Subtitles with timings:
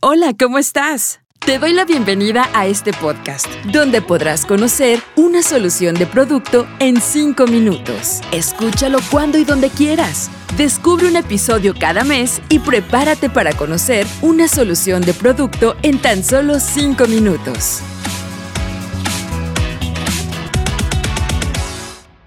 [0.00, 1.20] Hola, ¿cómo estás?
[1.44, 7.00] Te doy la bienvenida a este podcast, donde podrás conocer una solución de producto en
[7.00, 8.20] 5 minutos.
[8.32, 10.30] Escúchalo cuando y donde quieras.
[10.56, 16.22] Descubre un episodio cada mes y prepárate para conocer una solución de producto en tan
[16.22, 17.80] solo 5 minutos.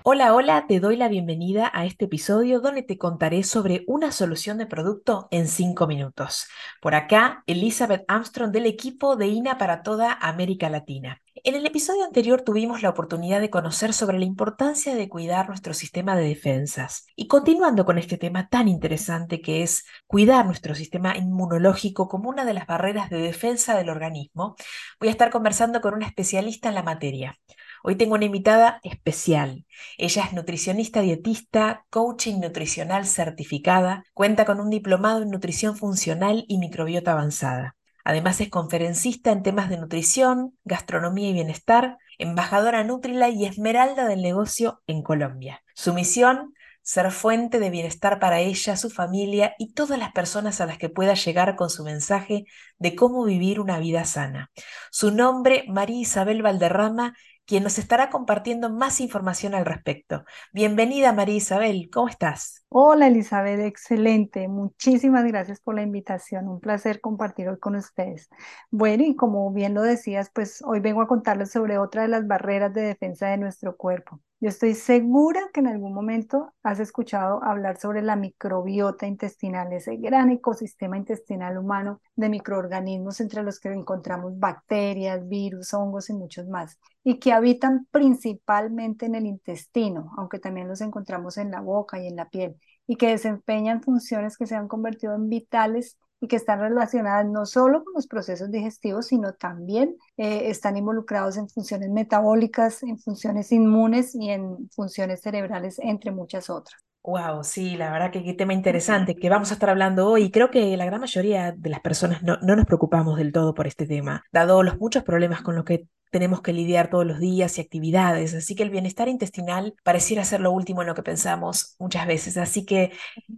[0.08, 4.60] Hola, hola, te doy la bienvenida a este episodio donde te contaré sobre una solución
[4.60, 6.46] de producto en 5 minutos.
[6.80, 11.24] Por acá, Elizabeth Armstrong del equipo de INA para toda América Latina.
[11.44, 15.74] En el episodio anterior tuvimos la oportunidad de conocer sobre la importancia de cuidar nuestro
[15.74, 17.08] sistema de defensas.
[17.16, 22.46] Y continuando con este tema tan interesante que es cuidar nuestro sistema inmunológico como una
[22.46, 24.56] de las barreras de defensa del organismo,
[25.00, 27.40] voy a estar conversando con una especialista en la materia.
[27.88, 29.64] Hoy tengo una invitada especial.
[30.00, 36.58] Ella es nutricionista dietista, coaching nutricional certificada, cuenta con un diplomado en nutrición funcional y
[36.58, 37.76] microbiota avanzada.
[38.04, 44.24] Además es conferencista en temas de nutrición, gastronomía y bienestar, embajadora Nutrila y esmeralda del
[44.24, 45.62] negocio en Colombia.
[45.76, 50.66] Su misión, ser fuente de bienestar para ella, su familia y todas las personas a
[50.68, 52.46] las que pueda llegar con su mensaje
[52.78, 54.52] de cómo vivir una vida sana.
[54.92, 57.16] Su nombre, María Isabel Valderrama,
[57.46, 60.26] quien nos estará compartiendo más información al respecto.
[60.52, 62.66] Bienvenida María Isabel, ¿cómo estás?
[62.70, 64.48] Hola Elizabeth, excelente.
[64.48, 66.50] Muchísimas gracias por la invitación.
[66.50, 68.30] Un placer compartir hoy con ustedes.
[68.72, 72.28] Bueno, y como bien lo decías, pues hoy vengo a contarles sobre otra de las
[72.28, 74.20] barreras de defensa de nuestro cuerpo.
[74.46, 79.98] Yo estoy segura que en algún momento has escuchado hablar sobre la microbiota intestinal, ese
[79.98, 86.48] gran ecosistema intestinal humano de microorganismos entre los que encontramos bacterias, virus, hongos y muchos
[86.48, 92.00] más, y que habitan principalmente en el intestino, aunque también los encontramos en la boca
[92.00, 96.28] y en la piel, y que desempeñan funciones que se han convertido en vitales y
[96.28, 101.50] que están relacionadas no solo con los procesos digestivos, sino también eh, están involucrados en
[101.50, 106.82] funciones metabólicas, en funciones inmunes y en funciones cerebrales, entre muchas otras.
[107.04, 110.32] Wow, sí, la verdad que qué tema interesante que vamos a estar hablando hoy.
[110.32, 113.68] Creo que la gran mayoría de las personas no, no nos preocupamos del todo por
[113.68, 117.58] este tema, dado los muchos problemas con los que tenemos que lidiar todos los días
[117.58, 121.76] y actividades, así que el bienestar intestinal pareciera ser lo último en lo que pensamos
[121.80, 122.38] muchas veces.
[122.38, 122.92] Así que,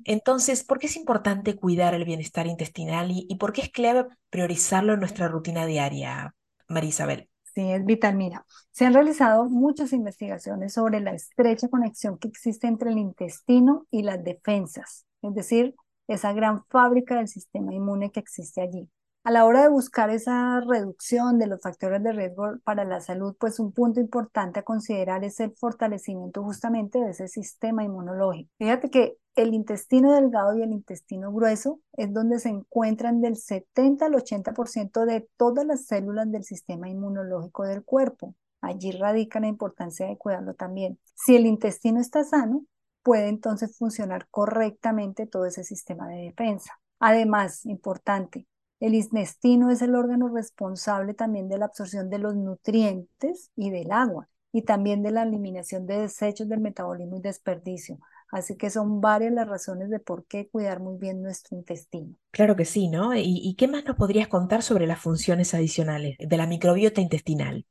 [0.04, 4.94] entonces, ¿por qué es importante cuidar el bienestar intestinal y, por qué es clave priorizarlo
[4.94, 6.36] en nuestra rutina diaria,
[6.68, 7.30] María Isabel?
[7.56, 8.16] Sí, es vital.
[8.16, 13.88] Mira, se han realizado muchas investigaciones sobre la estrecha conexión que existe entre el intestino
[13.90, 15.76] y las defensas, es decir,
[16.08, 18.88] esa gran fábrica del sistema inmune que existe allí.
[19.28, 23.36] A la hora de buscar esa reducción de los factores de riesgo para la salud,
[23.38, 28.50] pues un punto importante a considerar es el fortalecimiento justamente de ese sistema inmunológico.
[28.58, 34.06] Fíjate que el intestino delgado y el intestino grueso es donde se encuentran del 70
[34.06, 38.34] al 80% de todas las células del sistema inmunológico del cuerpo.
[38.62, 41.00] Allí radica la importancia de cuidarlo también.
[41.16, 42.64] Si el intestino está sano,
[43.04, 46.80] puede entonces funcionar correctamente todo ese sistema de defensa.
[47.00, 48.48] Además, importante,
[48.80, 53.92] el intestino es el órgano responsable también de la absorción de los nutrientes y del
[53.92, 58.00] agua y también de la eliminación de desechos del metabolismo y desperdicio.
[58.32, 62.16] Así que son varias las razones de por qué cuidar muy bien nuestro intestino.
[62.32, 63.16] Claro que sí, ¿no?
[63.16, 67.66] ¿Y, qué más nos podrías contar sobre las funciones adicionales de la microbiota intestinal?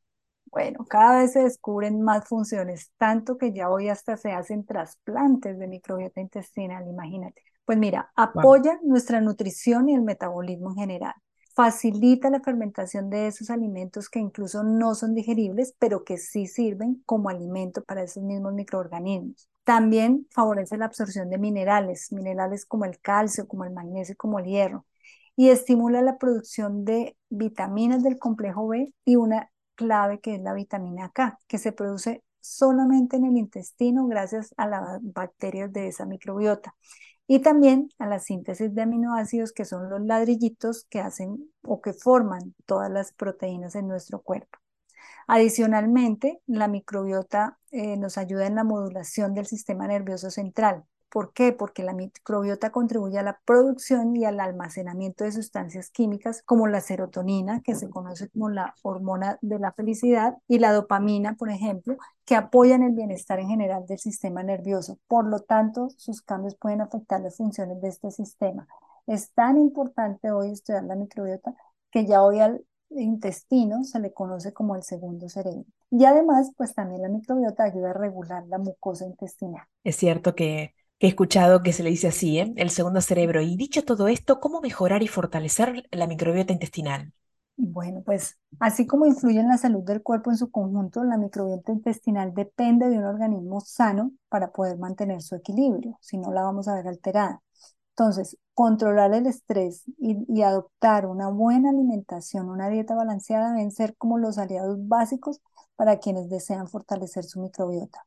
[0.46, 5.58] Bueno, cada vez se descubren más funciones, tanto que ya hoy hasta se hacen trasplantes
[5.58, 7.42] de microbiota intestinal, imagínate.
[7.66, 11.14] Pues mira, apoya nuestra nutrición y el metabolismo en general.
[11.52, 17.02] Facilita la fermentación de esos alimentos que incluso no son digeribles, pero que sí sirven
[17.06, 19.48] como alimento para esos mismos microorganismos.
[19.64, 24.44] También favorece la absorción de minerales, minerales como el calcio, como el magnesio, como el
[24.46, 24.86] hierro.
[25.34, 30.54] Y estimula la producción de vitaminas del complejo B y una clave que es la
[30.54, 36.06] vitamina K, que se produce solamente en el intestino gracias a las bacterias de esa
[36.06, 36.76] microbiota
[37.26, 41.92] y también a la síntesis de aminoácidos que son los ladrillitos que hacen o que
[41.92, 44.58] forman todas las proteínas en nuestro cuerpo.
[45.26, 51.52] Adicionalmente, la microbiota eh, nos ayuda en la modulación del sistema nervioso central, ¿Por qué?
[51.52, 56.80] Porque la microbiota contribuye a la producción y al almacenamiento de sustancias químicas como la
[56.80, 61.96] serotonina, que se conoce como la hormona de la felicidad, y la dopamina, por ejemplo,
[62.24, 64.98] que apoyan el bienestar en general del sistema nervioso.
[65.06, 68.66] Por lo tanto, sus cambios pueden afectar las funciones de este sistema.
[69.06, 71.54] Es tan importante hoy estudiar la microbiota
[71.90, 75.64] que ya hoy al intestino se le conoce como el segundo cerebro.
[75.90, 79.62] Y además, pues también la microbiota ayuda a regular la mucosa intestinal.
[79.84, 82.52] Es cierto que He escuchado que se le dice así, ¿eh?
[82.56, 83.42] el segundo cerebro.
[83.42, 87.12] Y dicho todo esto, ¿cómo mejorar y fortalecer la microbiota intestinal?
[87.58, 91.72] Bueno, pues así como influye en la salud del cuerpo en su conjunto, la microbiota
[91.72, 96.68] intestinal depende de un organismo sano para poder mantener su equilibrio, si no la vamos
[96.68, 97.42] a ver alterada.
[97.90, 103.96] Entonces, controlar el estrés y, y, adoptar una buena alimentación, una dieta balanceada deben ser
[103.96, 105.40] como los aliados básicos
[105.76, 108.06] para quienes desean fortalecer su microbiota.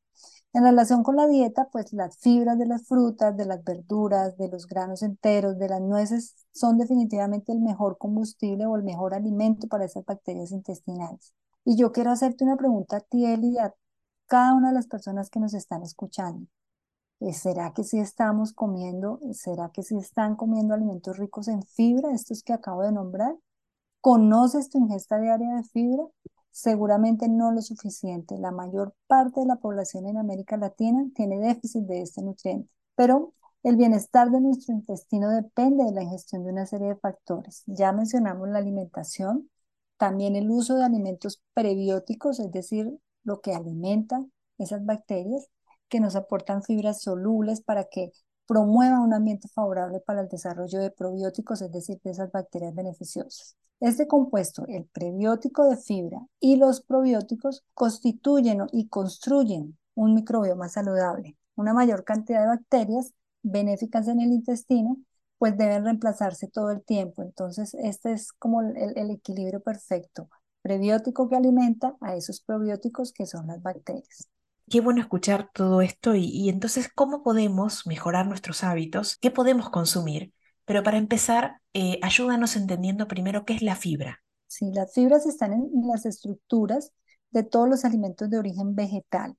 [0.54, 4.50] En relación con la dieta, pues las fibras de las frutas, de las verduras, de
[4.50, 9.68] los granos enteros, de las nueces, son definitivamente el mejor combustible o el mejor alimento
[9.68, 11.34] para esas bacterias intestinales.
[11.66, 13.74] Y yo quiero hacerte una pregunta a ti, Eli, y a
[14.28, 16.48] cada una de las personas que nos están escuchando.
[17.22, 22.12] Eh, ¿Será que sí estamos comiendo, será que sí están comiendo alimentos ricos en fibra,
[22.14, 23.36] estos que acabo de nombrar?
[24.02, 26.06] ¿Conoces tu ingesta diaria de fibra?
[26.52, 28.38] Seguramente no lo suficiente.
[28.38, 33.34] La mayor parte de la población en América Latina tiene déficit de este nutriente, pero
[33.64, 37.64] el bienestar de nuestro intestino depende de la ingestión de una serie de factores.
[37.68, 39.50] Ya mencionamos la alimentación,
[39.98, 42.90] también el uso de alimentos prebióticos, es decir,
[43.24, 44.26] lo que alimenta
[44.58, 45.48] esas bacterias
[45.90, 48.12] que nos aportan fibras solubles para que
[48.48, 53.58] promueva un ambiente favorable para el desarrollo de probióticos, es decir, de esas bacterias beneficiosas.
[53.80, 61.38] Este compuesto, el prebiótico de fibra y los probióticos, constituyen y construyen un microbioma saludable.
[61.56, 64.98] Una mayor cantidad de bacterias benéficas en el intestino,
[65.38, 67.24] pues deben reemplazarse todo el tiempo.
[67.24, 70.30] Entonces, este es como el, equilibrio perfecto.
[70.62, 74.30] Prebiótico que alimenta a esos probióticos que son las bacterias.
[74.70, 79.18] Qué bueno escuchar todo esto y, entonces, ¿cómo podemos mejorar nuestros hábitos?
[79.22, 80.34] ¿Qué podemos consumir
[80.70, 84.22] pero para empezar, eh, ayúdanos entendiendo primero qué es la fibra.
[84.46, 86.94] Sí, las fibras están en las estructuras
[87.32, 89.36] de todos los alimentos de origen vegetal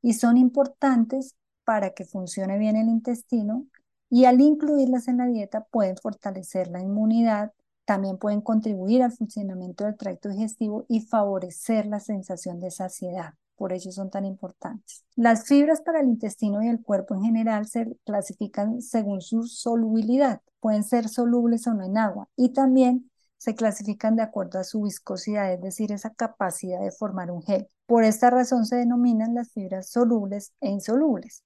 [0.00, 3.66] y son importantes para que funcione bien el intestino
[4.08, 7.52] y al incluirlas en la dieta pueden fortalecer la inmunidad,
[7.84, 13.74] también pueden contribuir al funcionamiento del tracto digestivo y favorecer la sensación de saciedad por
[13.74, 15.04] eso son tan importantes.
[15.16, 20.40] Las fibras para el intestino y el cuerpo en general se clasifican según su solubilidad.
[20.60, 24.80] Pueden ser solubles o no en agua y también se clasifican de acuerdo a su
[24.80, 27.68] viscosidad, es decir, esa capacidad de formar un gel.
[27.84, 31.44] Por esta razón se denominan las fibras solubles e insolubles.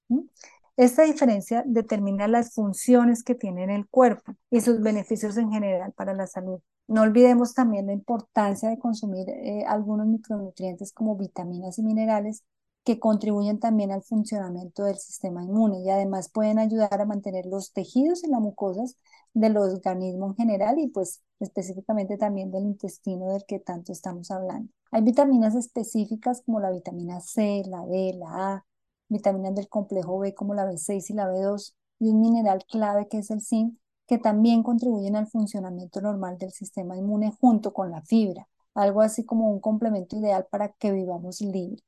[0.77, 6.13] Esta diferencia determina las funciones que tiene el cuerpo y sus beneficios en general para
[6.13, 6.59] la salud.
[6.87, 12.43] No olvidemos también la importancia de consumir eh, algunos micronutrientes como vitaminas y minerales
[12.83, 17.73] que contribuyen también al funcionamiento del sistema inmune y además pueden ayudar a mantener los
[17.73, 18.97] tejidos y las mucosas
[19.33, 24.71] del organismo en general y pues específicamente también del intestino del que tanto estamos hablando.
[24.91, 28.65] Hay vitaminas específicas como la vitamina C, la D, la A,
[29.07, 33.19] vitaminas del complejo B como la B6 y la B2 y un mineral clave que
[33.19, 38.01] es el zinc que también contribuyen al funcionamiento normal del sistema inmune junto con la
[38.01, 41.81] fibra, algo así como un complemento ideal para que vivamos libre.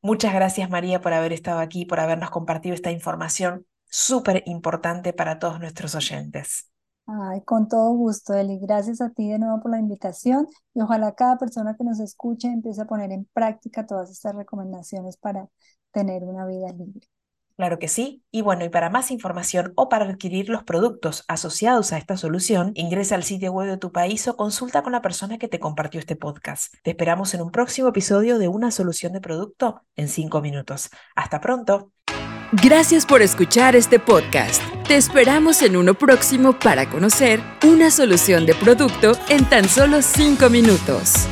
[0.00, 5.38] Muchas gracias María por haber estado aquí, por habernos compartido esta información súper importante para
[5.38, 6.71] todos nuestros oyentes.
[7.06, 8.58] Ay, con todo gusto, Eli.
[8.60, 12.48] Gracias a ti de nuevo por la invitación y ojalá cada persona que nos escuche
[12.48, 15.48] empiece a poner en práctica todas estas recomendaciones para
[15.90, 17.08] tener una vida libre.
[17.56, 18.24] Claro que sí.
[18.30, 22.72] Y bueno, y para más información o para adquirir los productos asociados a esta solución,
[22.74, 26.00] ingresa al sitio web de tu país o consulta con la persona que te compartió
[26.00, 26.74] este podcast.
[26.82, 30.88] Te esperamos en un próximo episodio de Una solución de producto en 5 minutos.
[31.14, 31.92] Hasta pronto.
[32.52, 34.62] Gracias por escuchar este podcast.
[34.86, 40.50] Te esperamos en uno próximo para conocer una solución de producto en tan solo 5
[40.50, 41.28] minutos.